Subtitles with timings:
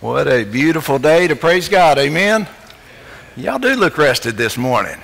[0.00, 1.98] What a beautiful day to praise God.
[1.98, 2.46] Amen.
[3.36, 4.96] Y'all do look rested this morning.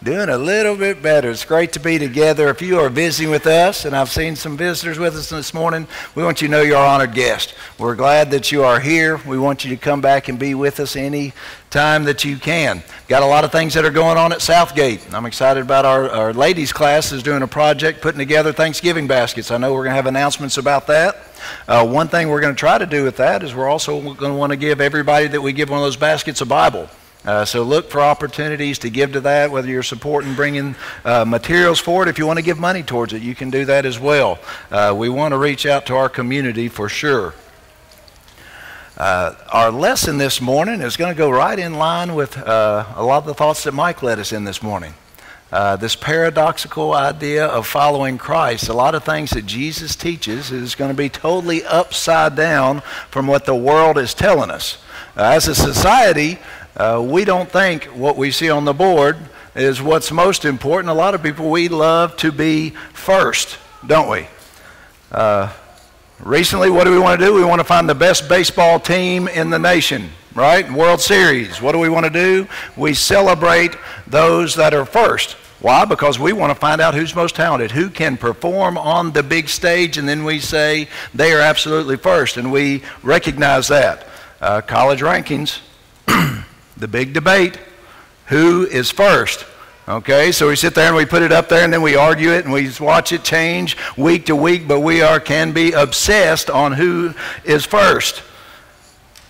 [0.00, 1.28] Doing a little bit better.
[1.28, 2.50] It's great to be together.
[2.50, 5.88] If you are visiting with us, and I've seen some visitors with us this morning,
[6.14, 7.52] we want you to know you're our honored guest.
[7.78, 9.16] We're glad that you are here.
[9.26, 11.32] We want you to come back and be with us any
[11.70, 12.84] time that you can.
[13.08, 15.12] Got a lot of things that are going on at Southgate.
[15.12, 19.50] I'm excited about our, our ladies class is doing a project putting together Thanksgiving baskets.
[19.50, 21.24] I know we're going to have announcements about that.
[21.66, 24.30] Uh, one thing we're going to try to do with that is we're also going
[24.30, 26.88] to want to give everybody that we give one of those baskets a Bible.
[27.24, 31.80] Uh, so look for opportunities to give to that, whether you're supporting bringing uh, materials
[31.80, 32.08] for it.
[32.08, 34.38] If you want to give money towards it, you can do that as well.
[34.70, 37.34] Uh, we want to reach out to our community for sure.
[38.96, 43.04] Uh, our lesson this morning is going to go right in line with uh, a
[43.04, 44.94] lot of the thoughts that Mike led us in this morning.
[45.50, 50.74] Uh, this paradoxical idea of following Christ, a lot of things that Jesus teaches is
[50.74, 54.78] going to be totally upside down from what the world is telling us.
[55.16, 56.38] Uh, as a society,
[56.78, 59.16] uh, we don't think what we see on the board
[59.54, 60.90] is what's most important.
[60.90, 64.26] A lot of people, we love to be first, don't we?
[65.10, 65.52] Uh,
[66.20, 67.34] recently, what do we want to do?
[67.34, 70.70] We want to find the best baseball team in the nation right?
[70.70, 71.60] World Series.
[71.60, 72.46] What do we want to do?
[72.76, 75.32] We celebrate those that are first.
[75.60, 75.84] Why?
[75.84, 79.48] Because we want to find out who's most talented, who can perform on the big
[79.48, 84.06] stage, and then we say they are absolutely first, and we recognize that.
[84.40, 85.58] Uh, college rankings,
[86.78, 87.58] the big debate
[88.26, 89.44] who is first?
[89.88, 92.30] Okay, so we sit there and we put it up there and then we argue
[92.30, 96.50] it and we watch it change week to week, but we are can be obsessed
[96.50, 98.22] on who is first.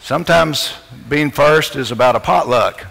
[0.01, 0.75] Sometimes
[1.09, 2.87] being first is about a potluck.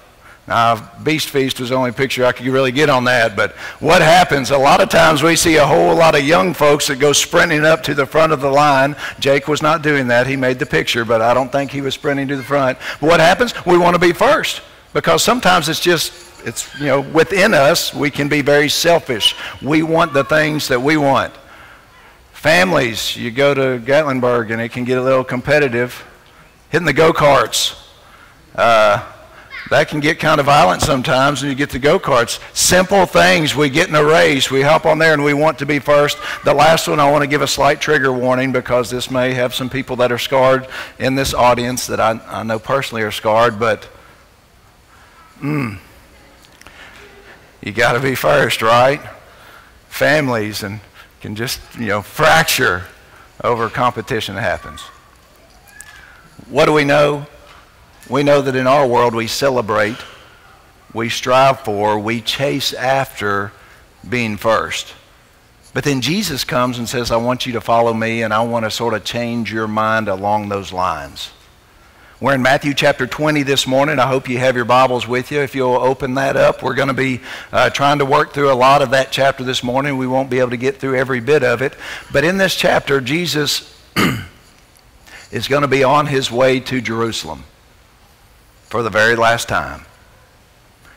[0.47, 4.01] Now, Beast Feast was the only picture I could really get on that, but what
[4.01, 7.11] happens, a lot of times we see a whole lot of young folks that go
[7.11, 8.95] sprinting up to the front of the line.
[9.19, 10.25] Jake was not doing that.
[10.25, 12.77] He made the picture, but I don't think he was sprinting to the front.
[13.01, 13.53] But what happens?
[13.65, 14.61] We want to be first
[14.93, 16.13] because sometimes it's just,
[16.45, 19.35] it's, you know, within us, we can be very selfish.
[19.61, 21.33] We want the things that we want.
[22.31, 26.05] Families, you go to Gatlinburg and it can get a little competitive
[26.69, 27.77] hitting the go karts.
[28.55, 29.03] Uh,
[29.69, 32.39] that can get kind of violent sometimes when you get the go karts.
[32.55, 33.55] Simple things.
[33.55, 36.17] We get in a race, we hop on there, and we want to be first.
[36.45, 39.53] The last one, I want to give a slight trigger warning because this may have
[39.53, 40.67] some people that are scarred
[40.99, 43.87] in this audience that I, I know personally are scarred, but
[45.41, 45.77] mm,
[47.61, 49.01] you got to be first, right?
[49.89, 50.79] Families and
[51.21, 52.83] can just, you know, fracture
[53.43, 54.81] over competition that happens.
[56.49, 57.25] What do we know?
[58.09, 59.97] We know that in our world we celebrate,
[60.93, 63.51] we strive for, we chase after
[64.07, 64.93] being first.
[65.73, 68.63] But then Jesus comes and says, I want you to follow me, and I want
[68.63, 71.31] to sort of change your mind along those lines.
[72.21, 73.99] We're in Matthew chapter 20 this morning.
[73.99, 75.41] I hope you have your Bibles with you.
[75.41, 77.19] If you'll open that up, we're going to be
[77.51, 79.97] uh, trying to work through a lot of that chapter this morning.
[79.97, 81.75] We won't be able to get through every bit of it.
[82.11, 83.77] But in this chapter, Jesus
[85.31, 87.43] is going to be on his way to Jerusalem
[88.67, 89.85] for the very last time.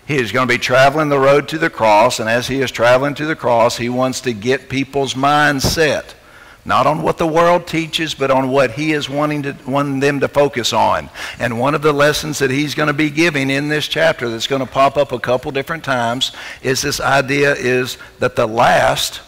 [0.06, 2.72] He is going to be traveling the road to the cross, and as he is
[2.72, 6.16] traveling to the cross, he wants to get people's minds set,
[6.64, 10.18] not on what the world teaches, but on what he is wanting, to, wanting them
[10.18, 11.08] to focus on.
[11.38, 14.48] And one of the lessons that he's going to be giving in this chapter that's
[14.48, 19.20] going to pop up a couple different times is this idea is that the last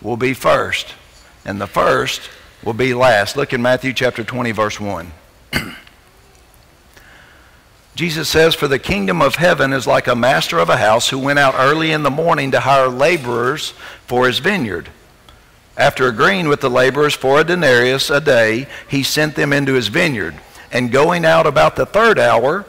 [0.00, 0.94] will be first,
[1.44, 2.22] and the first
[2.64, 3.36] will be last.
[3.36, 5.12] Look in Matthew chapter 20, verse 1.
[7.94, 11.18] Jesus says, For the kingdom of heaven is like a master of a house who
[11.18, 13.70] went out early in the morning to hire laborers
[14.06, 14.88] for his vineyard.
[15.76, 19.88] After agreeing with the laborers for a denarius a day, he sent them into his
[19.88, 20.34] vineyard.
[20.70, 22.64] And going out about the third hour,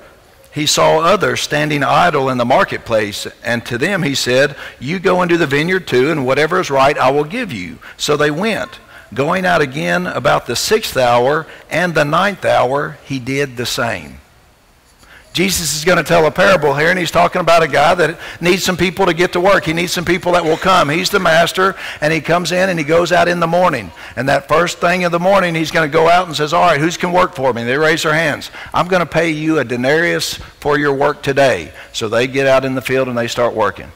[0.53, 5.21] he saw others standing idle in the marketplace, and to them he said, You go
[5.21, 7.79] into the vineyard too, and whatever is right I will give you.
[7.97, 8.79] So they went.
[9.13, 14.20] Going out again about the sixth hour and the ninth hour, he did the same.
[15.33, 18.19] Jesus is going to tell a parable here, and he's talking about a guy that
[18.41, 19.63] needs some people to get to work.
[19.63, 20.89] He needs some people that will come.
[20.89, 23.91] He's the master, and he comes in and he goes out in the morning.
[24.17, 26.63] And that first thing in the morning, he's going to go out and says, All
[26.63, 27.63] right, who's can work for me?
[27.63, 28.51] They raise their hands.
[28.73, 31.71] I'm going to pay you a denarius for your work today.
[31.93, 33.89] So they get out in the field and they start working.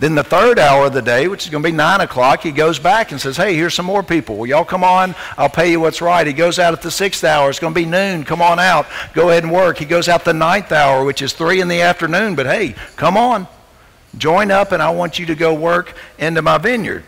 [0.00, 2.50] Then the third hour of the day, which is going to be 9 o'clock, he
[2.50, 4.36] goes back and says, Hey, here's some more people.
[4.36, 5.14] Will y'all come on?
[5.38, 6.26] I'll pay you what's right.
[6.26, 7.48] He goes out at the sixth hour.
[7.48, 8.24] It's going to be noon.
[8.24, 8.86] Come on out.
[9.12, 9.78] Go ahead and work.
[9.78, 12.34] He goes out the ninth hour, which is 3 in the afternoon.
[12.34, 13.46] But hey, come on.
[14.18, 17.04] Join up, and I want you to go work into my vineyard.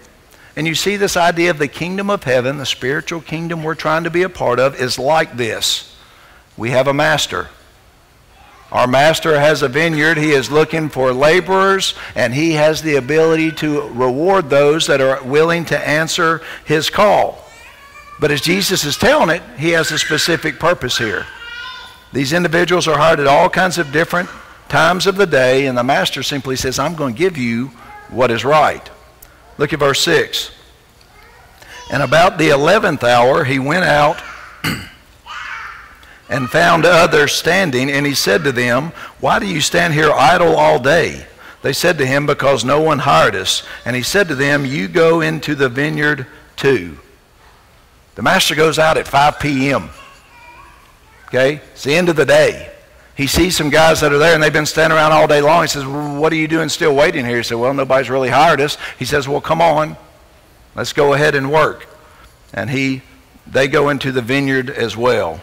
[0.55, 4.05] And you see this idea of the kingdom of heaven, the spiritual kingdom we're trying
[4.05, 5.95] to be a part of, is like this.
[6.57, 7.49] We have a master.
[8.73, 10.19] Our master has a vineyard.
[10.19, 15.23] He is looking for laborers, and he has the ability to reward those that are
[15.23, 17.45] willing to answer his call.
[18.19, 21.27] But as Jesus is telling it, he has a specific purpose here.
[22.13, 24.29] These individuals are hired at all kinds of different
[24.69, 27.69] times of the day, and the master simply says, I'm going to give you
[28.09, 28.91] what is right.
[29.59, 30.51] Look at verse 6.
[31.93, 34.21] And about the eleventh hour, he went out
[36.29, 40.57] and found others standing, and he said to them, Why do you stand here idle
[40.57, 41.27] all day?
[41.63, 43.63] They said to him, Because no one hired us.
[43.85, 46.27] And he said to them, You go into the vineyard
[46.57, 46.99] too.
[48.15, 49.91] The master goes out at 5 p.m.
[51.29, 51.61] Okay?
[51.73, 52.73] It's the end of the day.
[53.17, 55.63] He sees some guys that are there and they've been standing around all day long.
[55.63, 57.39] He says, well, What are you doing still waiting here?
[57.39, 58.79] He said, Well, nobody's really hired us.
[58.99, 59.97] He says, Well, come on.
[60.75, 61.87] Let's go ahead and work.
[62.53, 63.03] And he,
[63.47, 65.41] they go into the vineyard as well.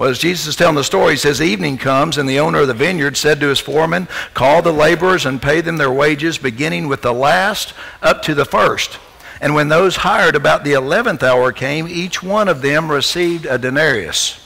[0.00, 2.68] Well, as Jesus is telling the story, he says, Evening comes, and the owner of
[2.68, 6.88] the vineyard said to his foreman, Call the laborers and pay them their wages, beginning
[6.88, 8.98] with the last up to the first.
[9.42, 13.58] And when those hired about the eleventh hour came, each one of them received a
[13.58, 14.40] denarius.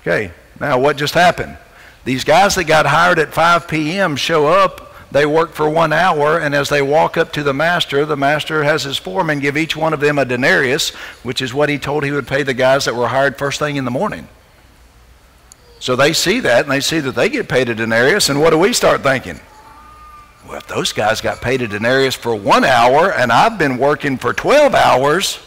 [0.00, 1.56] Okay, now what just happened?
[2.04, 4.16] These guys that got hired at 5 p.m.
[4.16, 8.04] show up, they work for one hour, and as they walk up to the master,
[8.04, 10.90] the master has his foreman give each one of them a denarius,
[11.22, 13.76] which is what he told he would pay the guys that were hired first thing
[13.76, 14.28] in the morning.
[15.78, 18.50] So they see that, and they see that they get paid a denarius, and what
[18.50, 19.40] do we start thinking?
[20.46, 24.16] Well, if those guys got paid a denarius for one hour, and I've been working
[24.16, 25.38] for 12 hours,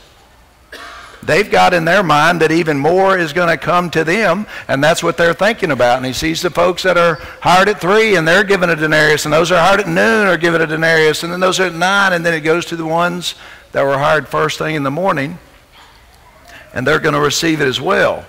[1.23, 4.83] they've got in their mind that even more is going to come to them, and
[4.83, 5.97] that's what they're thinking about.
[5.97, 9.25] And he sees the folks that are hired at three, and they're given a denarius,
[9.25, 11.75] and those are hired at noon are given a denarius, and then those are at
[11.75, 13.35] nine, and then it goes to the ones
[13.71, 15.37] that were hired first thing in the morning,
[16.73, 18.25] and they're going to receive it as well.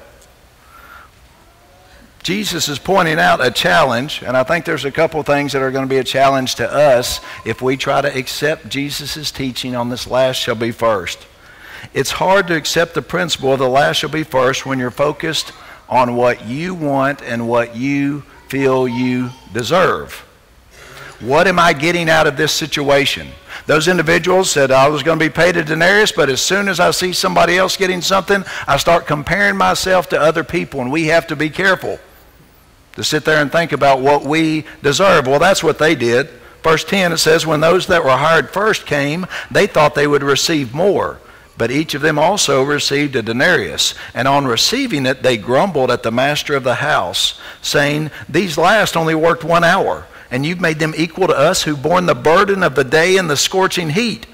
[2.22, 5.70] Jesus is pointing out a challenge, and I think there's a couple things that are
[5.70, 9.88] going to be a challenge to us if we try to accept Jesus' teaching on
[9.88, 11.26] this last shall be first.
[11.94, 15.52] It's hard to accept the principle the last shall be first when you're focused
[15.88, 20.12] on what you want and what you feel you deserve.
[21.20, 23.28] What am I getting out of this situation?
[23.66, 26.80] Those individuals said I was going to be paid a denarius, but as soon as
[26.80, 31.06] I see somebody else getting something, I start comparing myself to other people, and we
[31.06, 31.98] have to be careful
[32.94, 35.26] to sit there and think about what we deserve.
[35.26, 36.28] Well, that's what they did.
[36.62, 40.22] Verse 10, it says, When those that were hired first came, they thought they would
[40.22, 41.18] receive more.
[41.60, 43.94] But each of them also received a denarius.
[44.14, 48.96] And on receiving it, they grumbled at the master of the house, saying, These last
[48.96, 52.62] only worked one hour, and you've made them equal to us who borne the burden
[52.62, 54.26] of the day and the scorching heat.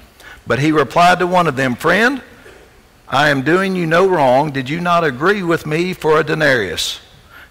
[0.47, 2.23] But he replied to one of them, Friend,
[3.09, 4.51] I am doing you no wrong.
[4.51, 7.01] Did you not agree with me for a denarius?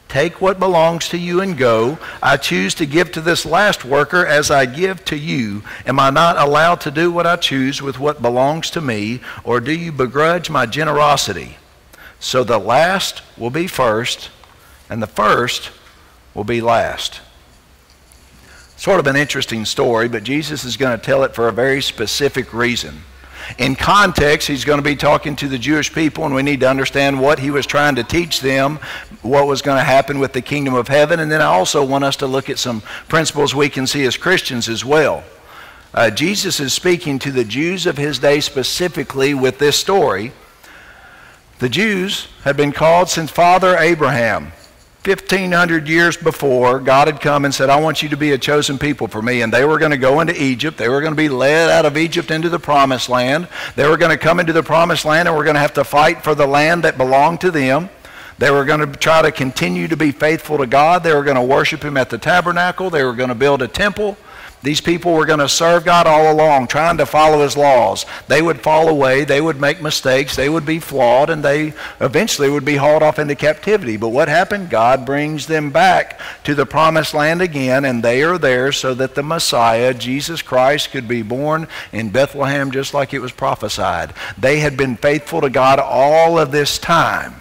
[0.09, 1.99] Take what belongs to you and go.
[2.23, 5.63] I choose to give to this last worker as I give to you.
[5.85, 9.61] Am I not allowed to do what I choose with what belongs to me, or
[9.61, 11.57] do you begrudge my generosity?
[12.21, 14.31] So the last will be first,
[14.89, 15.71] and the first
[16.35, 17.21] will be last.
[18.77, 21.83] Sort of an interesting story, but Jesus is going to tell it for a very
[21.83, 23.03] specific reason.
[23.59, 26.69] In context, he's going to be talking to the Jewish people, and we need to
[26.69, 28.79] understand what he was trying to teach them,
[29.23, 32.05] what was going to happen with the kingdom of heaven, and then I also want
[32.05, 35.25] us to look at some principles we can see as Christians as well.
[35.95, 40.33] Uh, Jesus is speaking to the Jews of his day specifically with this story.
[41.59, 44.53] The Jews had been called since Father Abraham.
[45.07, 48.77] 1,500 years before, God had come and said, I want you to be a chosen
[48.77, 49.43] people for me.
[49.43, 50.77] And they were going to go into Egypt.
[50.77, 53.47] They were going to be led out of Egypt into the promised land.
[53.77, 55.85] They were going to come into the promised land and were going to have to
[55.85, 57.89] fight for the land that belonged to them.
[58.39, 61.05] They were going to try to continue to be faithful to God.
[61.05, 62.91] They were going to worship Him at the tabernacle.
[62.91, 64.17] They were going to build a temple.
[64.67, 68.05] These people were going to serve God all along, trying to follow his laws.
[68.27, 72.51] They would fall away, they would make mistakes, they would be flawed, and they eventually
[72.51, 73.97] would be hauled off into captivity.
[73.97, 74.69] But what happened?
[74.69, 79.15] God brings them back to the promised land again, and they are there so that
[79.15, 84.15] the Messiah, Jesus Christ, could be born in Bethlehem just like it was prophesied.
[84.37, 87.37] They had been faithful to God all of this time,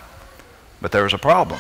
[0.79, 1.59] but there was a problem.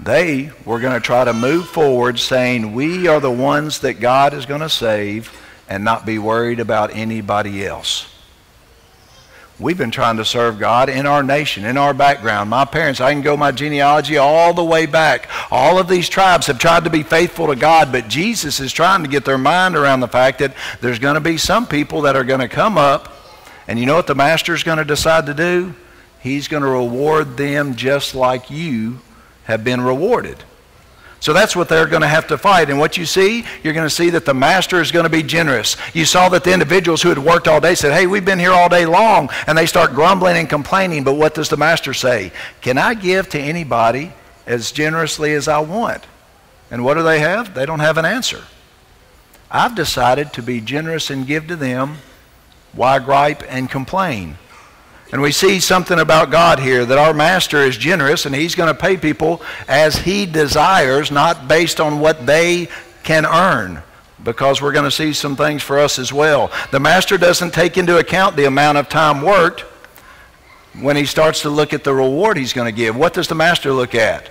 [0.00, 4.32] They were going to try to move forward saying, We are the ones that God
[4.32, 5.32] is going to save
[5.68, 8.14] and not be worried about anybody else.
[9.58, 12.48] We've been trying to serve God in our nation, in our background.
[12.48, 15.28] My parents, I can go my genealogy all the way back.
[15.50, 19.02] All of these tribes have tried to be faithful to God, but Jesus is trying
[19.02, 22.14] to get their mind around the fact that there's going to be some people that
[22.14, 23.12] are going to come up,
[23.66, 25.74] and you know what the master's going to decide to do?
[26.20, 29.00] he's going to reward them just like you
[29.48, 30.44] have been rewarded.
[31.20, 32.70] So that's what they're going to have to fight.
[32.70, 35.24] And what you see, you're going to see that the master is going to be
[35.24, 35.76] generous.
[35.92, 38.52] You saw that the individuals who had worked all day said, Hey, we've been here
[38.52, 39.28] all day long.
[39.48, 41.02] And they start grumbling and complaining.
[41.02, 42.30] But what does the master say?
[42.60, 44.12] Can I give to anybody
[44.46, 46.04] as generously as I want?
[46.70, 47.52] And what do they have?
[47.52, 48.44] They don't have an answer.
[49.50, 51.96] I've decided to be generous and give to them.
[52.72, 54.36] Why gripe and complain?
[55.10, 58.72] And we see something about God here that our master is generous and he's going
[58.72, 62.68] to pay people as he desires, not based on what they
[63.04, 63.82] can earn.
[64.22, 66.50] Because we're going to see some things for us as well.
[66.72, 69.60] The master doesn't take into account the amount of time worked
[70.78, 72.94] when he starts to look at the reward he's going to give.
[72.94, 74.28] What does the master look at?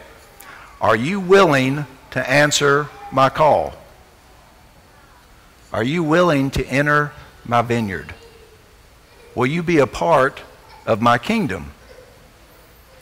[0.79, 3.74] Are you willing to answer my call?
[5.74, 7.13] Are you willing to enter
[7.46, 8.13] my vineyard?
[9.36, 10.41] Will you be a part
[10.88, 11.72] of my kingdom.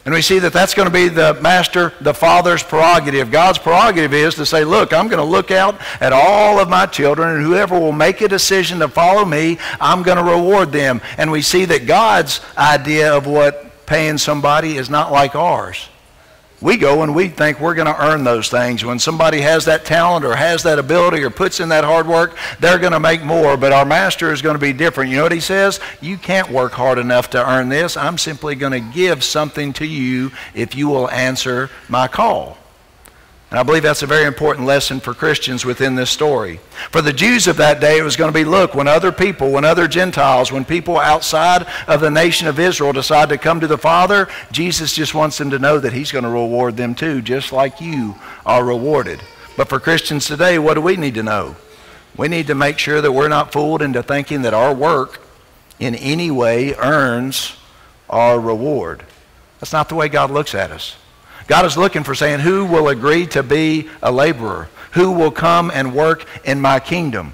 [0.04, 3.32] And we see that that's going to be the master, the father's prerogative.
[3.32, 6.86] God's prerogative is to say, look, I'm going to look out at all of my
[6.86, 11.02] children, and whoever will make a decision to follow me, I'm going to reward them.
[11.18, 15.90] And we see that God's idea of what paying somebody is not like ours.
[16.62, 18.84] We go and we think we're going to earn those things.
[18.86, 22.38] When somebody has that talent or has that ability or puts in that hard work,
[22.60, 23.58] they're going to make more.
[23.58, 25.12] But our master is going to be different.
[25.12, 25.80] You know what he says?
[26.02, 27.98] You can't work hard enough to earn this.
[27.98, 32.58] I'm simply going to give something to you if you will answer my call.
[33.56, 36.60] And I believe that's a very important lesson for Christians within this story.
[36.92, 39.50] For the Jews of that day, it was going to be look, when other people,
[39.50, 43.68] when other Gentiles, when people outside of the nation of Israel decide to come to
[43.68, 47.22] the Father, Jesus just wants them to know that He's going to reward them too,
[47.22, 49.22] just like you are rewarded.
[49.56, 51.56] But for Christians today, what do we need to know?
[52.18, 55.22] We need to make sure that we're not fooled into thinking that our work
[55.80, 57.56] in any way earns
[58.10, 59.06] our reward.
[59.62, 60.98] That's not the way God looks at us.
[61.48, 64.70] God is looking for saying, who will agree to be a laborer?
[64.94, 67.34] Who will come and work in my kingdom?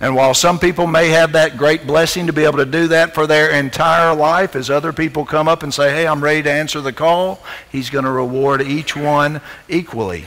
[0.00, 3.14] And while some people may have that great blessing to be able to do that
[3.14, 6.52] for their entire life, as other people come up and say, hey, I'm ready to
[6.52, 7.40] answer the call,
[7.70, 10.26] he's going to reward each one equally.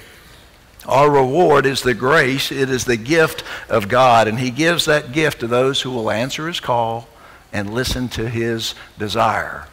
[0.85, 5.13] Our reward is the grace, it is the gift of God, and he gives that
[5.13, 7.07] gift to those who will answer his call
[7.53, 9.67] and listen to his desire.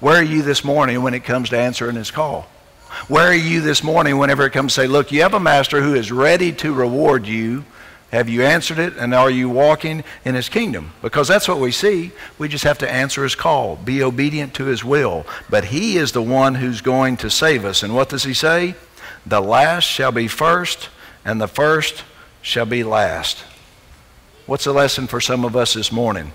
[0.00, 2.48] Where are you this morning when it comes to answering his call?
[3.08, 5.80] Where are you this morning whenever it comes to say, look, you have a master
[5.80, 7.64] who is ready to reward you.
[8.12, 8.96] Have you answered it?
[8.96, 10.92] And are you walking in his kingdom?
[11.00, 12.10] Because that's what we see.
[12.38, 15.24] We just have to answer his call, be obedient to his will.
[15.48, 17.82] But he is the one who's going to save us.
[17.82, 18.74] And what does he say?
[19.24, 20.88] The last shall be first,
[21.24, 22.04] and the first
[22.42, 23.44] shall be last.
[24.46, 26.32] What's the lesson for some of us this morning?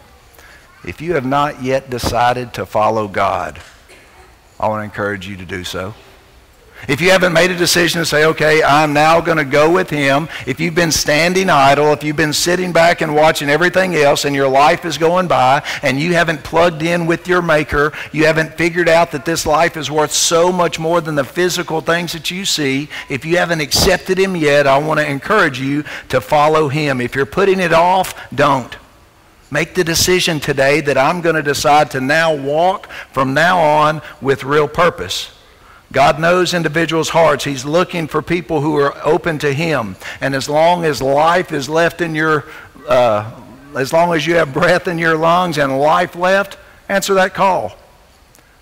[0.85, 3.59] If you have not yet decided to follow God,
[4.57, 5.93] I want to encourage you to do so.
[6.87, 9.89] If you haven't made a decision to say, okay, I'm now going to go with
[9.89, 14.23] him, if you've been standing idle, if you've been sitting back and watching everything else
[14.23, 18.25] and your life is going by and you haven't plugged in with your maker, you
[18.25, 22.13] haven't figured out that this life is worth so much more than the physical things
[22.13, 26.21] that you see, if you haven't accepted him yet, I want to encourage you to
[26.21, 27.01] follow him.
[27.01, 28.75] If you're putting it off, don't.
[29.49, 34.01] Make the decision today that I'm going to decide to now walk from now on
[34.21, 35.31] with real purpose.
[35.91, 37.43] God knows individuals' hearts.
[37.43, 39.95] He's looking for people who are open to Him.
[40.19, 42.45] And as long as life is left in your,
[42.87, 43.31] uh,
[43.75, 46.57] as long as you have breath in your lungs and life left,
[46.89, 47.77] answer that call.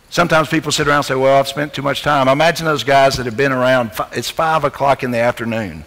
[0.10, 2.28] Sometimes people sit around and say, Well, I've spent too much time.
[2.28, 5.86] Imagine those guys that have been around, it's 5 o'clock in the afternoon.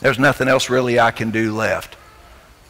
[0.00, 1.96] There's nothing else really I can do left.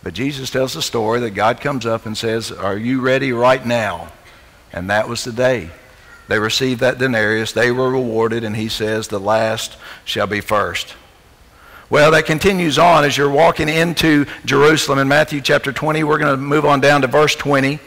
[0.02, 3.64] But Jesus tells the story that God comes up and says, Are you ready right
[3.64, 4.12] now?
[4.72, 5.70] And that was the day.
[6.28, 7.52] They received that denarius.
[7.52, 10.94] They were rewarded, and he says, The last shall be first.
[11.90, 16.02] Well, that continues on as you're walking into Jerusalem in Matthew chapter 20.
[16.02, 17.78] We're going to move on down to verse 20.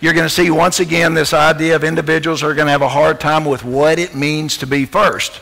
[0.00, 2.88] You're going to see once again this idea of individuals are going to have a
[2.88, 5.40] hard time with what it means to be first.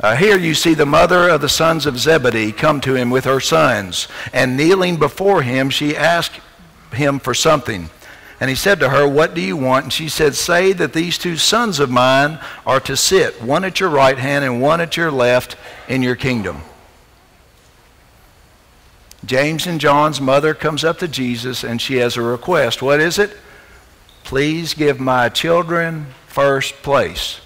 [0.00, 3.24] Uh, here you see the mother of the sons of Zebedee come to him with
[3.24, 6.40] her sons, and kneeling before him, she asked
[6.92, 7.90] him for something.
[8.40, 9.84] And he said to her, What do you want?
[9.84, 13.80] And she said, Say that these two sons of mine are to sit, one at
[13.80, 15.56] your right hand and one at your left,
[15.88, 16.62] in your kingdom.
[19.24, 22.80] James and John's mother comes up to Jesus and she has a request.
[22.80, 23.36] What is it?
[24.22, 27.40] Please give my children first place.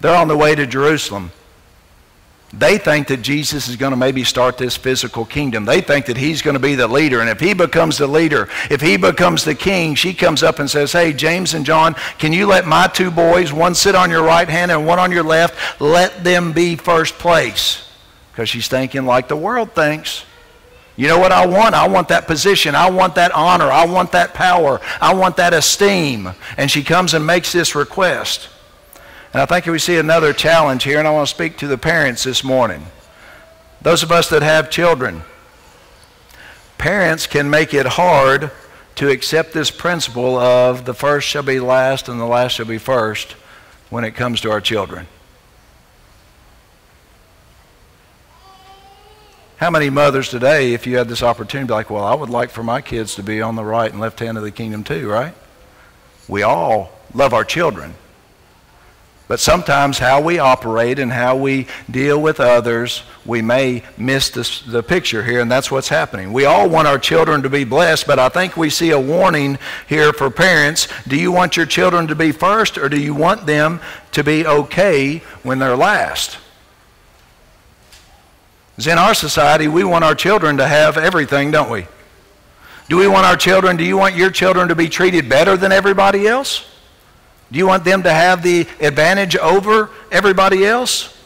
[0.00, 1.32] They're on the way to Jerusalem.
[2.52, 5.66] They think that Jesus is going to maybe start this physical kingdom.
[5.66, 7.20] They think that he's going to be the leader.
[7.20, 10.70] And if he becomes the leader, if he becomes the king, she comes up and
[10.70, 14.22] says, Hey, James and John, can you let my two boys, one sit on your
[14.22, 17.86] right hand and one on your left, let them be first place?
[18.32, 20.24] Because she's thinking like the world thinks.
[20.96, 21.74] You know what I want?
[21.74, 22.74] I want that position.
[22.74, 23.70] I want that honor.
[23.70, 24.80] I want that power.
[25.00, 26.30] I want that esteem.
[26.56, 28.48] And she comes and makes this request.
[29.32, 31.76] And I think we see another challenge here, and I want to speak to the
[31.76, 32.86] parents this morning.
[33.82, 35.22] Those of us that have children,
[36.78, 38.50] parents can make it hard
[38.96, 42.78] to accept this principle of the first shall be last and the last shall be
[42.78, 43.32] first
[43.90, 45.06] when it comes to our children.
[49.58, 52.50] How many mothers today, if you had this opportunity, be like, well, I would like
[52.50, 55.08] for my kids to be on the right and left hand of the kingdom too,
[55.08, 55.34] right?
[56.28, 57.94] We all love our children.
[59.28, 64.62] But sometimes how we operate and how we deal with others, we may miss this,
[64.62, 66.32] the picture here, and that's what's happening.
[66.32, 69.58] We all want our children to be blessed, but I think we see a warning
[69.86, 70.88] here for parents.
[71.06, 73.82] Do you want your children to be first, or do you want them
[74.12, 76.38] to be okay when they're last?
[78.78, 81.86] In our society, we want our children to have everything, don't we?
[82.88, 85.70] Do we want our children, do you want your children to be treated better than
[85.70, 86.64] everybody else?
[87.50, 91.16] Do you want them to have the advantage over everybody else?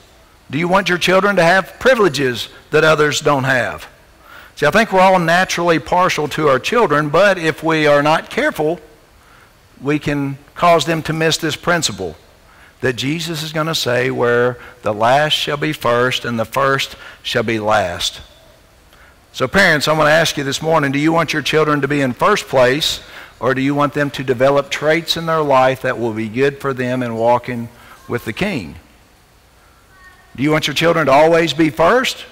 [0.51, 3.89] Do you want your children to have privileges that others don't have?
[4.55, 8.31] See, I think we're all naturally partial to our children, but if we are not
[8.31, 8.79] careful,
[9.81, 12.17] we can cause them to miss this principle
[12.83, 16.97] that Jesus is going to say where the last shall be first and the first
[17.23, 18.21] shall be last.
[19.33, 21.89] So, parents, I'm going to ask you this morning do you want your children to
[21.89, 23.01] be in first place,
[23.43, 26.61] or do you want them to develop traits in their life that will be good
[26.61, 27.69] for them in walking
[28.09, 28.77] with the King?
[30.37, 32.25] Do you want your children to always be first,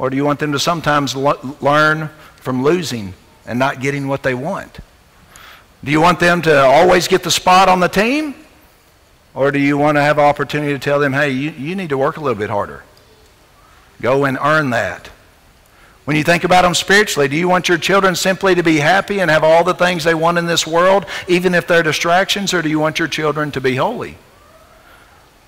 [0.00, 3.14] or do you want them to sometimes learn from losing
[3.46, 4.80] and not getting what they want?
[5.84, 8.34] Do you want them to always get the spot on the team?
[9.34, 11.98] Or do you want to have opportunity to tell them, hey, you, you need to
[11.98, 12.82] work a little bit harder?
[14.00, 15.08] Go and earn that.
[16.04, 19.20] When you think about them spiritually, do you want your children simply to be happy
[19.20, 22.60] and have all the things they want in this world, even if they're distractions, or
[22.60, 24.16] do you want your children to be holy?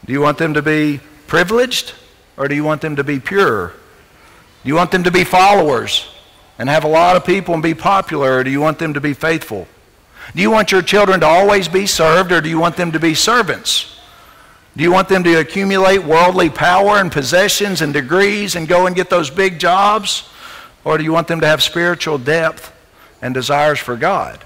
[0.04, 1.94] Do you want them to be privileged,
[2.36, 3.68] or do you want them to be pure?
[4.62, 6.06] Do you want them to be followers
[6.58, 9.00] and have a lot of people and be popular, or do you want them to
[9.00, 9.66] be faithful?
[10.34, 13.00] Do you want your children to always be served or do you want them to
[13.00, 13.98] be servants?
[14.76, 18.96] Do you want them to accumulate worldly power and possessions and degrees and go and
[18.96, 20.28] get those big jobs?
[20.84, 22.72] Or do you want them to have spiritual depth
[23.22, 24.44] and desires for God?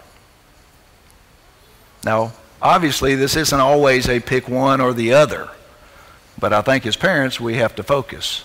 [2.05, 5.51] Now, obviously, this isn't always a pick one or the other.
[6.39, 8.45] But I think as parents, we have to focus.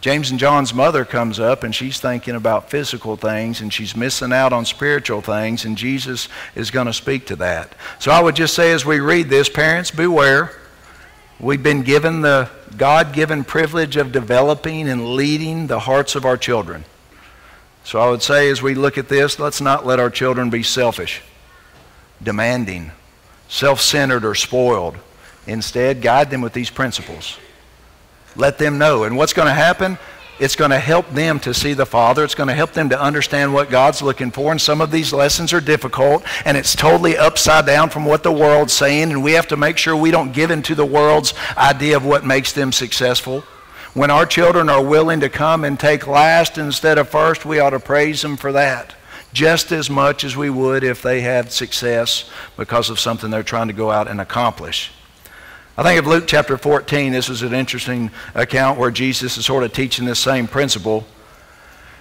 [0.00, 4.32] James and John's mother comes up and she's thinking about physical things and she's missing
[4.32, 7.74] out on spiritual things, and Jesus is going to speak to that.
[7.98, 10.59] So I would just say as we read this, parents, beware.
[11.40, 16.36] We've been given the God given privilege of developing and leading the hearts of our
[16.36, 16.84] children.
[17.82, 20.62] So I would say as we look at this, let's not let our children be
[20.62, 21.22] selfish,
[22.22, 22.92] demanding,
[23.48, 24.96] self centered, or spoiled.
[25.46, 27.38] Instead, guide them with these principles.
[28.36, 29.04] Let them know.
[29.04, 29.98] And what's going to happen?
[30.40, 32.24] It's going to help them to see the Father.
[32.24, 34.50] It's going to help them to understand what God's looking for.
[34.50, 38.32] And some of these lessons are difficult, and it's totally upside down from what the
[38.32, 39.10] world's saying.
[39.10, 42.24] And we have to make sure we don't give into the world's idea of what
[42.24, 43.44] makes them successful.
[43.92, 47.70] When our children are willing to come and take last instead of first, we ought
[47.70, 48.94] to praise them for that
[49.32, 53.68] just as much as we would if they had success because of something they're trying
[53.68, 54.90] to go out and accomplish.
[55.80, 57.10] I think of Luke chapter 14.
[57.10, 61.06] This is an interesting account where Jesus is sort of teaching this same principle.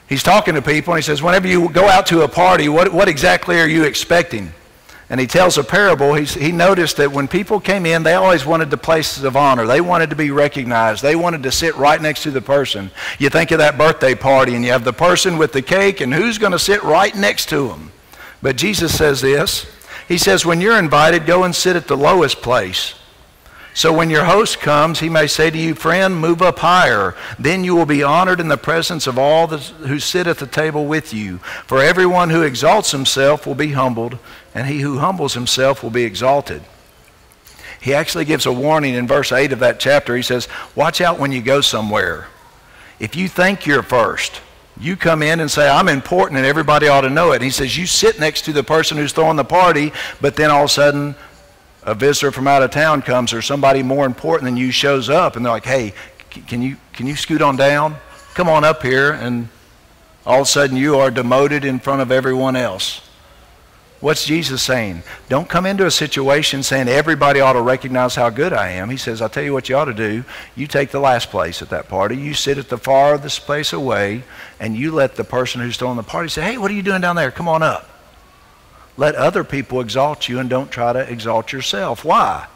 [0.10, 2.92] He's talking to people and he says, Whenever you go out to a party, what,
[2.92, 4.52] what exactly are you expecting?
[5.10, 6.14] And he tells a parable.
[6.14, 9.66] He's, he noticed that when people came in, they always wanted the places of honor.
[9.66, 11.02] They wanted to be recognized.
[11.02, 12.92] They wanted to sit right next to the person.
[13.18, 16.14] You think of that birthday party, and you have the person with the cake, and
[16.14, 17.94] who's going to sit right next to them?
[18.42, 19.68] But Jesus says this
[20.10, 22.99] He says, When you're invited, go and sit at the lowest place
[23.80, 27.16] so when your host comes, he may say to you, Friend, move up higher.
[27.40, 30.86] Then you will be honored in the presence of all who sit at the table
[30.86, 31.38] with you.
[31.66, 34.20] For everyone who exalts himself will be humbled,
[34.54, 36.62] and he who humbles himself will be exalted.
[37.80, 40.18] He actually gives a warning in verse 8 of that chapter.
[40.18, 42.28] He says, Watch out when you go somewhere.
[43.00, 44.42] If you think you're first,
[44.78, 47.36] you come in and say, I'm important and everybody ought to know it.
[47.36, 50.52] And he says, You sit next to the person who's throwing the party, but then
[50.52, 51.16] all of a sudden
[51.90, 55.36] a visitor from out of town comes or somebody more important than you shows up
[55.36, 55.94] and they're like, hey,
[56.30, 57.96] can you, can you scoot on down?
[58.36, 59.12] Come on up here.
[59.12, 59.50] And
[60.24, 63.02] all of a sudden you are demoted in front of everyone else.
[64.02, 65.02] What's Jesus saying?
[65.30, 68.92] Don't come into a situation saying everybody ought to recognize how good I am.
[68.92, 70.24] He says, I'll tell you what you ought to do.
[70.56, 72.16] You take the last place at that party.
[72.16, 74.24] You sit at the farthest place away,
[74.58, 77.02] and you let the person who's throwing the party say, Hey, what are you doing
[77.02, 77.30] down there?
[77.30, 77.90] Come on up.
[79.00, 82.04] Let other people exalt you and don't try to exalt yourself.
[82.04, 82.48] Why?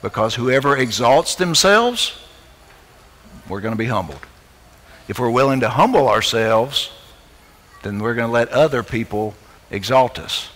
[0.00, 2.18] Because whoever exalts themselves,
[3.50, 4.26] we're going to be humbled.
[5.08, 6.90] If we're willing to humble ourselves,
[7.82, 9.34] then we're going to let other people
[9.70, 10.48] exalt us.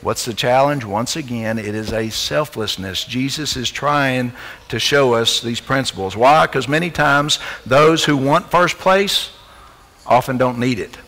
[0.00, 0.84] What's the challenge?
[0.84, 3.04] Once again, it is a selflessness.
[3.04, 4.32] Jesus is trying
[4.70, 6.16] to show us these principles.
[6.16, 6.46] Why?
[6.46, 9.30] Because many times those who want first place
[10.04, 10.98] often don't need it.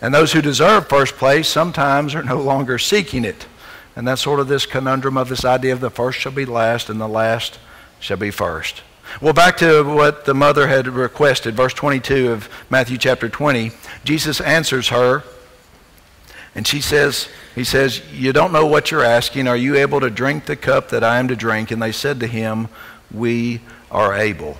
[0.00, 3.46] And those who deserve first place sometimes are no longer seeking it.
[3.94, 6.90] And that's sort of this conundrum of this idea of the first shall be last
[6.90, 7.58] and the last
[7.98, 8.82] shall be first.
[9.20, 13.70] Well, back to what the mother had requested, verse 22 of Matthew chapter 20.
[14.04, 15.22] Jesus answers her,
[16.54, 19.48] and she says, he says, You don't know what you're asking.
[19.48, 21.70] Are you able to drink the cup that I am to drink?
[21.70, 22.68] And they said to him,
[23.10, 24.58] We are able.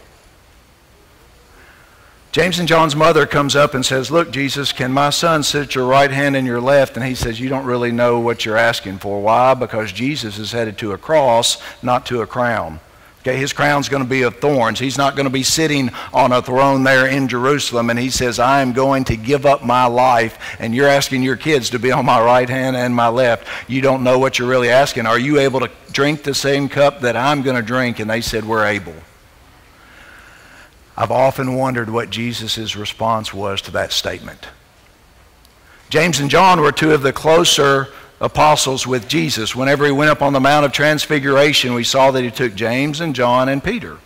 [2.37, 5.75] James and John's mother comes up and says, Look, Jesus, can my son sit at
[5.75, 6.94] your right hand and your left?
[6.99, 9.22] And he says, You don't really know what you're asking for.
[9.22, 9.55] Why?
[9.55, 12.81] Because Jesus is headed to a cross, not to a crown.
[13.20, 14.79] Okay, his crown's going to be of thorns.
[14.79, 17.88] He's not going to be sitting on a throne there in Jerusalem.
[17.88, 20.38] And he says, I am going to give up my life.
[20.61, 23.49] And you're asking your kids to be on my right hand and my left.
[23.66, 25.07] You don't know what you're really asking.
[25.07, 27.99] Are you able to drink the same cup that I'm going to drink?
[27.99, 28.92] And they said, We're able.
[30.97, 34.49] I've often wondered what Jesus' response was to that statement.
[35.91, 37.89] James and John were two of the closer
[38.21, 39.55] apostles with Jesus.
[39.55, 43.01] Whenever he went up on the Mount of Transfiguration, we saw that he took James
[43.01, 43.99] and John and Peter.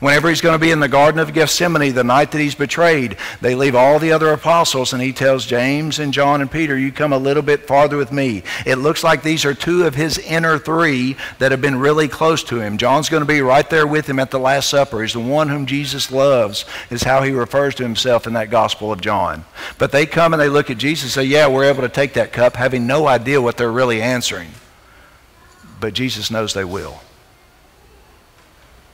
[0.00, 3.16] Whenever he's going to be in the Garden of Gethsemane the night that he's betrayed,
[3.40, 6.92] they leave all the other apostles and he tells James and John and Peter, You
[6.92, 8.42] come a little bit farther with me.
[8.66, 12.42] It looks like these are two of his inner three that have been really close
[12.44, 12.76] to him.
[12.76, 15.02] John's going to be right there with him at the Last Supper.
[15.02, 18.92] He's the one whom Jesus loves, is how he refers to himself in that Gospel
[18.92, 19.44] of John.
[19.78, 22.14] But they come and they look at Jesus and say, Yeah, we're able to take
[22.14, 24.50] that cup, having no idea what they're really answering.
[25.80, 27.00] But Jesus knows they will.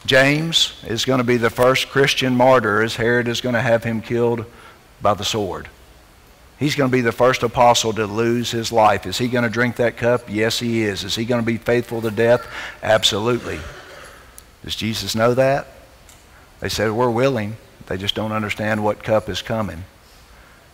[0.07, 3.85] James is going to be the first Christian martyr as Herod is going to have
[3.85, 4.47] him killed
[5.03, 5.69] by the sword.
[6.59, 9.07] He's going to be the first apostle to lose his life.
[9.07, 10.25] Is he going to drink that cup?
[10.29, 11.05] Yes, he is.
[11.05, 12.47] Is he going to be faithful to death?
[12.83, 13.59] Absolutely.
[14.63, 15.69] Does Jesus know that?
[16.61, 17.57] They said, We're willing.
[17.87, 19.85] They just don't understand what cup is coming.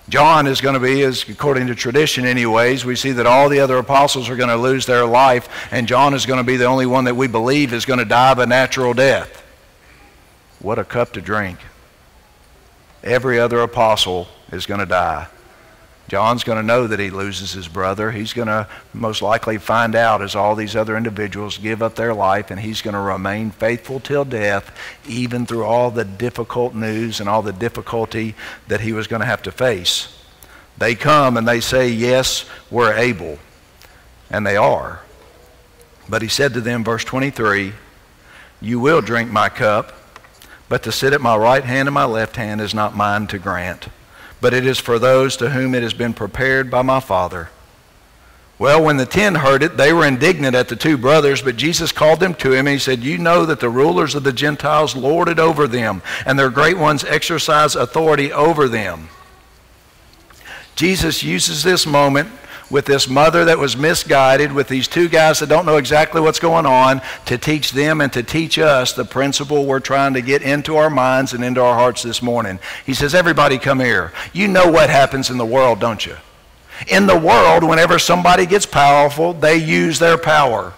[0.08, 3.78] John is going to be, according to tradition anyways, we see that all the other
[3.78, 6.86] apostles are going to lose their life, and John is going to be the only
[6.86, 9.42] one that we believe is going to die of a natural death.
[10.60, 11.58] What a cup to drink.
[13.02, 15.26] Every other apostle is going to die.
[16.08, 18.12] John's going to know that he loses his brother.
[18.12, 22.14] He's going to most likely find out as all these other individuals give up their
[22.14, 24.76] life, and he's going to remain faithful till death,
[25.08, 28.36] even through all the difficult news and all the difficulty
[28.68, 30.16] that he was going to have to face.
[30.78, 33.38] They come and they say, Yes, we're able.
[34.30, 35.00] And they are.
[36.08, 37.72] But he said to them, verse 23,
[38.60, 39.92] You will drink my cup,
[40.68, 43.38] but to sit at my right hand and my left hand is not mine to
[43.38, 43.88] grant
[44.40, 47.48] but it is for those to whom it has been prepared by my Father.
[48.58, 51.92] Well, when the ten heard it, they were indignant at the two brothers, but Jesus
[51.92, 54.96] called them to him and he said, You know that the rulers of the Gentiles
[54.96, 59.10] lord it over them, and their great ones exercise authority over them.
[60.74, 62.30] Jesus uses this moment
[62.70, 66.40] with this mother that was misguided, with these two guys that don't know exactly what's
[66.40, 70.42] going on, to teach them and to teach us the principle we're trying to get
[70.42, 72.58] into our minds and into our hearts this morning.
[72.84, 74.12] He says, Everybody come here.
[74.32, 76.16] You know what happens in the world, don't you?
[76.88, 80.74] In the world, whenever somebody gets powerful, they use their power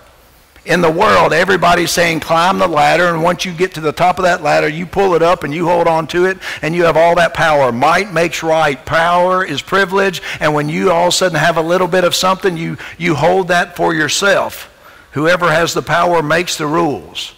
[0.65, 4.19] in the world, everybody's saying climb the ladder, and once you get to the top
[4.19, 6.85] of that ladder, you pull it up and you hold on to it, and you
[6.85, 7.73] have all that power.
[7.73, 8.85] Might makes right.
[8.85, 12.15] Power is privilege, and when you all of a sudden have a little bit of
[12.15, 14.75] something, you, you hold that for yourself.
[15.13, 17.35] Whoever has the power makes the rules.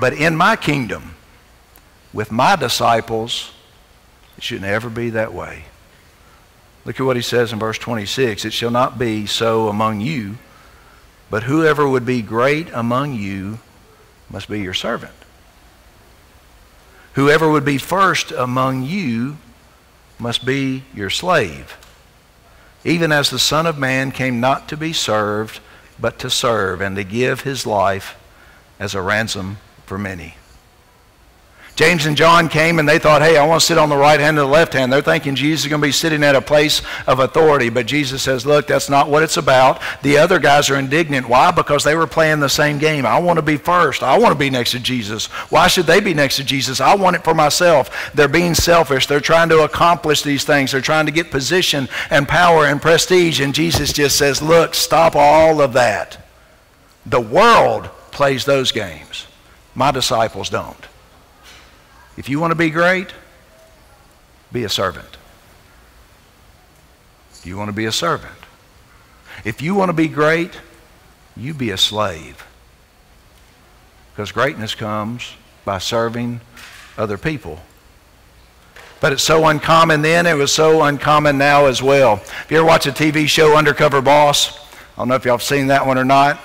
[0.00, 1.14] But in my kingdom,
[2.12, 3.52] with my disciples,
[4.36, 5.64] it should never be that way.
[6.84, 10.38] Look at what he says in verse 26 It shall not be so among you.
[11.30, 13.58] But whoever would be great among you
[14.30, 15.14] must be your servant.
[17.14, 19.38] Whoever would be first among you
[20.18, 21.76] must be your slave.
[22.84, 25.60] Even as the Son of Man came not to be served,
[25.98, 28.16] but to serve and to give his life
[28.78, 30.36] as a ransom for many.
[31.76, 34.18] James and John came and they thought, hey, I want to sit on the right
[34.18, 34.90] hand and the left hand.
[34.90, 37.68] They're thinking Jesus is going to be sitting at a place of authority.
[37.68, 39.82] But Jesus says, look, that's not what it's about.
[40.00, 41.28] The other guys are indignant.
[41.28, 41.50] Why?
[41.50, 43.04] Because they were playing the same game.
[43.04, 44.02] I want to be first.
[44.02, 45.26] I want to be next to Jesus.
[45.50, 46.80] Why should they be next to Jesus?
[46.80, 48.10] I want it for myself.
[48.14, 49.06] They're being selfish.
[49.06, 50.72] They're trying to accomplish these things.
[50.72, 53.38] They're trying to get position and power and prestige.
[53.40, 56.26] And Jesus just says, look, stop all of that.
[57.04, 59.26] The world plays those games.
[59.74, 60.86] My disciples don't.
[62.16, 63.12] If you want to be great,
[64.52, 65.16] be a servant.
[67.44, 68.34] You want to be a servant.
[69.44, 70.58] If you want to be great,
[71.36, 72.44] you be a slave.
[74.12, 76.40] Because greatness comes by serving
[76.96, 77.60] other people.
[79.00, 82.14] But it's so uncommon then, it was so uncommon now as well.
[82.14, 84.62] If you ever watch a TV show, Undercover Boss, I
[84.96, 86.40] don't know if y'all have seen that one or not.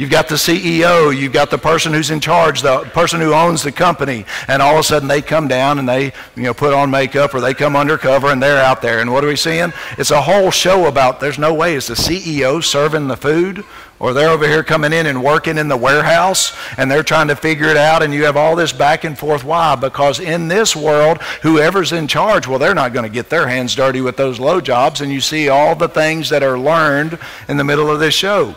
[0.00, 3.62] You've got the CEO, you've got the person who's in charge, the person who owns
[3.62, 6.72] the company, and all of a sudden they come down and they, you know, put
[6.72, 9.00] on makeup or they come undercover and they're out there.
[9.00, 9.74] And what are we seeing?
[9.98, 13.62] It's a whole show about there's no way it's the CEO serving the food
[13.98, 17.36] or they're over here coming in and working in the warehouse and they're trying to
[17.36, 20.74] figure it out and you have all this back and forth why because in this
[20.74, 24.40] world whoever's in charge well they're not going to get their hands dirty with those
[24.40, 28.00] low jobs and you see all the things that are learned in the middle of
[28.00, 28.54] this show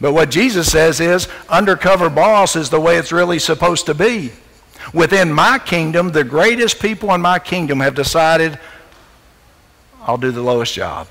[0.00, 4.32] but what Jesus says is undercover boss is the way it's really supposed to be.
[4.92, 8.58] Within my kingdom, the greatest people in my kingdom have decided
[10.02, 11.08] I'll do the lowest job.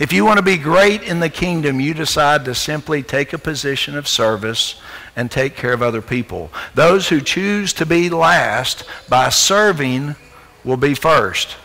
[0.00, 3.38] If you want to be great in the kingdom, you decide to simply take a
[3.38, 4.80] position of service
[5.14, 6.50] and take care of other people.
[6.74, 10.16] Those who choose to be last by serving
[10.64, 11.56] will be first.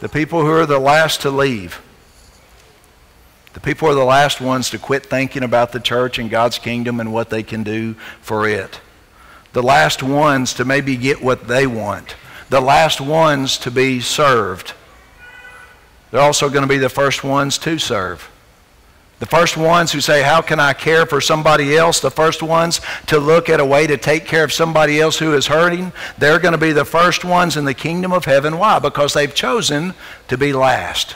[0.00, 1.80] The people who are the last to leave
[3.60, 6.98] the people are the last ones to quit thinking about the church and God's kingdom
[6.98, 7.92] and what they can do
[8.22, 8.80] for it.
[9.52, 12.16] The last ones to maybe get what they want.
[12.48, 14.72] The last ones to be served.
[16.10, 18.30] They're also going to be the first ones to serve.
[19.18, 22.00] The first ones who say, How can I care for somebody else?
[22.00, 25.34] The first ones to look at a way to take care of somebody else who
[25.34, 25.92] is hurting.
[26.16, 28.56] They're going to be the first ones in the kingdom of heaven.
[28.56, 28.78] Why?
[28.78, 29.92] Because they've chosen
[30.28, 31.14] to be last.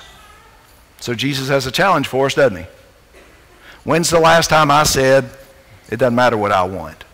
[1.04, 2.64] So Jesus has a challenge for us, doesn't he?
[3.84, 5.28] When's the last time I said,
[5.90, 7.04] it doesn't matter what I want?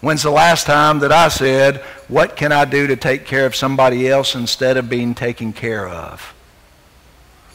[0.00, 1.76] When's the last time that I said,
[2.08, 5.86] what can I do to take care of somebody else instead of being taken care
[5.86, 6.34] of?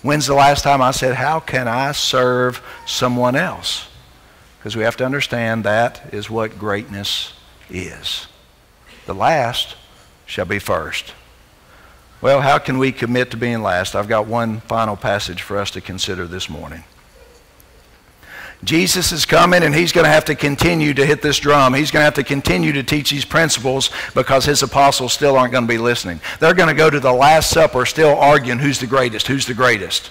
[0.03, 3.89] When's the last time I said, how can I serve someone else?
[4.57, 7.33] Because we have to understand that is what greatness
[7.69, 8.27] is.
[9.05, 9.75] The last
[10.25, 11.13] shall be first.
[12.19, 13.95] Well, how can we commit to being last?
[13.95, 16.83] I've got one final passage for us to consider this morning.
[18.63, 21.75] Jesus is coming and he's going to have to continue to hit this drum.
[21.75, 25.51] He's going to have to continue to teach these principles because his apostles still aren't
[25.51, 26.19] going to be listening.
[26.39, 29.53] They're going to go to the Last Supper still arguing who's the greatest, who's the
[29.53, 30.09] greatest,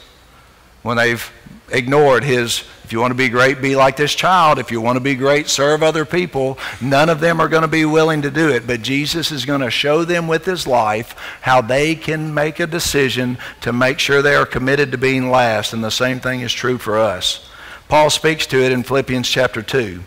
[0.82, 1.28] when they've
[1.70, 4.60] ignored his if you want to be great, be like this child.
[4.60, 6.56] If you want to be great, serve other people.
[6.80, 8.64] None of them are going to be willing to do it.
[8.64, 12.66] But Jesus is going to show them with his life how they can make a
[12.68, 15.72] decision to make sure they are committed to being last.
[15.72, 17.50] And the same thing is true for us.
[17.88, 20.04] Paul speaks to it in Philippians chapter 2.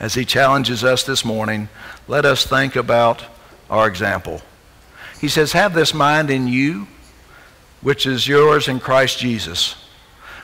[0.00, 1.68] As he challenges us this morning,
[2.08, 3.22] let us think about
[3.70, 4.42] our example.
[5.20, 6.88] He says, Have this mind in you,
[7.80, 9.76] which is yours in Christ Jesus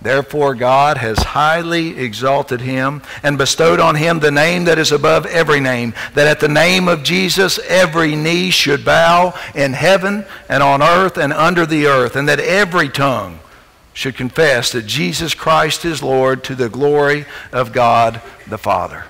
[0.00, 5.26] Therefore, God has highly exalted him and bestowed on him the name that is above
[5.26, 10.62] every name, that at the name of Jesus every knee should bow in heaven and
[10.62, 13.40] on earth and under the earth, and that every tongue
[13.94, 19.06] should confess that Jesus Christ is Lord to the glory of God the Father.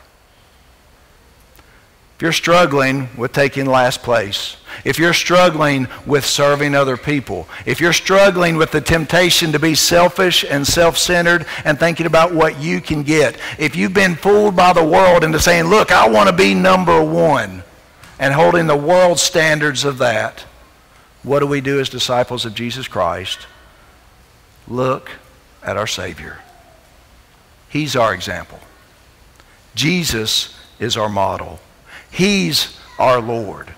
[2.17, 7.79] If you're struggling with taking last place, if you're struggling with serving other people, if
[7.79, 12.81] you're struggling with the temptation to be selfish and self-centered and thinking about what you
[12.81, 16.35] can get, if you've been fooled by the world into saying, look, I want to
[16.35, 17.63] be number one,
[18.19, 20.47] and holding the world standards of that,
[21.23, 23.41] what do we do as disciples of Jesus Christ?
[24.67, 25.11] Look
[25.63, 26.39] at our Savior.
[27.69, 28.61] He's our example.
[29.75, 31.61] Jesus is our model.
[32.17, 33.75] He's our Lord.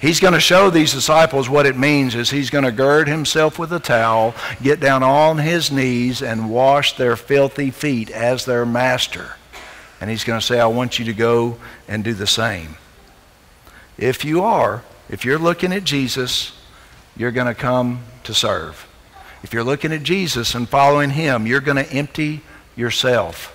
[0.00, 3.56] He's going to show these disciples what it means is he's going to gird himself
[3.56, 8.66] with a towel, get down on his knees and wash their filthy feet as their
[8.66, 9.36] master.
[10.00, 12.76] And he's going to say, I want you to go and do the same.
[13.96, 16.50] If you are, if you're looking at Jesus,
[17.16, 18.88] you're going to come to serve.
[19.44, 22.40] If you're looking at Jesus and following him, you're going to empty
[22.74, 23.54] yourself.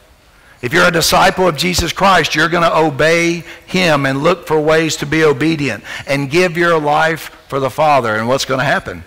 [0.64, 4.58] If you're a disciple of Jesus Christ, you're going to obey him and look for
[4.62, 8.16] ways to be obedient and give your life for the Father.
[8.16, 9.04] And what's going to happen?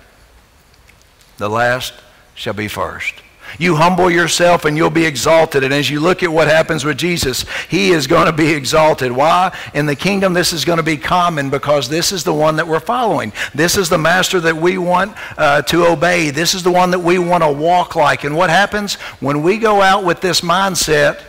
[1.39, 1.95] The last
[2.35, 3.15] shall be first.
[3.59, 5.65] You humble yourself and you'll be exalted.
[5.65, 9.11] And as you look at what happens with Jesus, he is going to be exalted.
[9.11, 9.57] Why?
[9.73, 12.69] In the kingdom, this is going to be common because this is the one that
[12.69, 13.33] we're following.
[13.55, 16.29] This is the master that we want uh, to obey.
[16.29, 18.25] This is the one that we want to walk like.
[18.25, 21.23] And what happens when we go out with this mindset?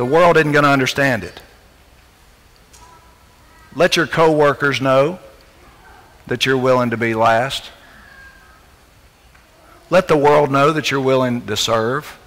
[0.00, 1.42] The world isn't going to understand it.
[3.76, 5.18] Let your coworkers know
[6.26, 7.70] that you're willing to be last.
[9.90, 12.18] Let the world know that you're willing to serve.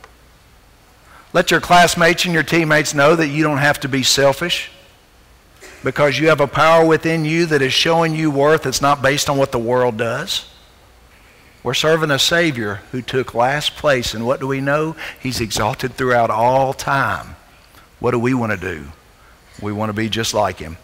[1.34, 4.70] Let your classmates and your teammates know that you don't have to be selfish
[5.84, 9.32] because you have a power within you that is showing you worth that's not based
[9.32, 10.46] on what the world does.
[11.64, 14.96] We're serving a Savior who took last place, and what do we know?
[15.20, 17.36] He's exalted throughout all time.
[18.04, 18.88] What do we want to do?
[19.62, 20.76] We want to be just like Him.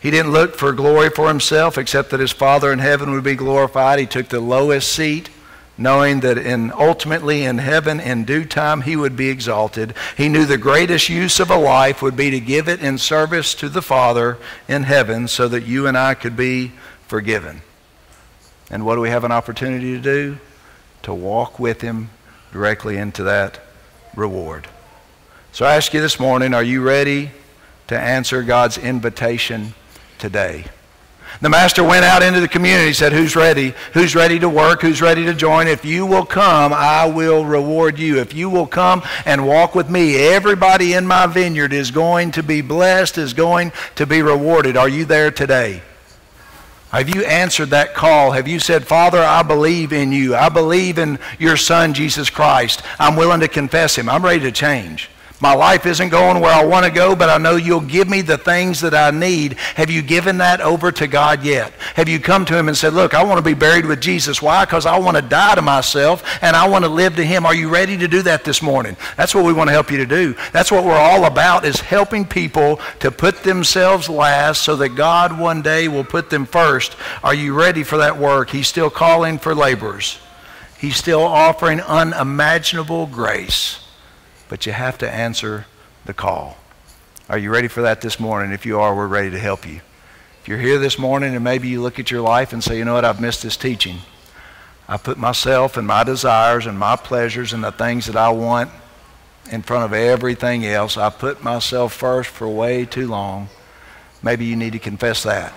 [0.00, 3.36] He didn't look for glory for himself except that his Father in heaven would be
[3.36, 4.00] glorified.
[4.00, 5.30] He took the lowest seat
[5.76, 9.94] knowing that in ultimately in heaven in due time he would be exalted.
[10.16, 13.54] He knew the greatest use of a life would be to give it in service
[13.54, 16.72] to the Father in heaven so that you and I could be
[17.06, 17.62] forgiven.
[18.72, 20.38] And what do we have an opportunity to do?
[21.02, 22.10] To walk with him
[22.50, 23.60] directly into that
[24.16, 24.66] reward.
[25.52, 27.30] So I ask you this morning, are you ready
[27.88, 29.74] to answer God's invitation
[30.18, 30.66] today?
[31.40, 33.74] The master went out into the community, said, Who's ready?
[33.92, 34.82] Who's ready to work?
[34.82, 35.68] Who's ready to join?
[35.68, 38.18] If you will come, I will reward you.
[38.18, 42.42] If you will come and walk with me, everybody in my vineyard is going to
[42.42, 44.76] be blessed, is going to be rewarded.
[44.76, 45.82] Are you there today?
[46.90, 48.32] Have you answered that call?
[48.32, 50.34] Have you said, Father, I believe in you.
[50.34, 52.82] I believe in your Son, Jesus Christ.
[52.98, 54.08] I'm willing to confess him.
[54.08, 55.10] I'm ready to change.
[55.40, 58.22] My life isn't going where I want to go, but I know you'll give me
[58.22, 59.52] the things that I need.
[59.76, 61.72] Have you given that over to God yet?
[61.94, 64.42] Have you come to him and said, look, I want to be buried with Jesus.
[64.42, 64.64] Why?
[64.64, 67.46] Because I want to die to myself and I want to live to him.
[67.46, 68.96] Are you ready to do that this morning?
[69.16, 70.34] That's what we want to help you to do.
[70.52, 75.38] That's what we're all about is helping people to put themselves last so that God
[75.38, 76.96] one day will put them first.
[77.22, 78.50] Are you ready for that work?
[78.50, 80.18] He's still calling for laborers.
[80.80, 83.84] He's still offering unimaginable grace
[84.48, 85.66] but you have to answer
[86.04, 86.56] the call.
[87.28, 88.52] Are you ready for that this morning?
[88.52, 89.80] If you are, we're ready to help you.
[90.40, 92.84] If you're here this morning and maybe you look at your life and say, you
[92.84, 93.98] know what, I've missed this teaching.
[94.88, 98.70] I put myself and my desires and my pleasures and the things that I want
[99.50, 100.96] in front of everything else.
[100.96, 103.50] I put myself first for way too long.
[104.22, 105.52] Maybe you need to confess that.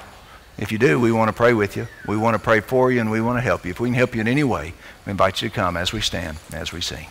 [0.58, 1.88] If you do, we want to pray with you.
[2.06, 3.72] We want to pray for you and we want to help you.
[3.72, 4.74] If we can help you in any way,
[5.06, 7.08] we invite you to come as we stand, as we sing.